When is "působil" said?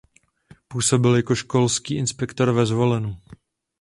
0.67-1.15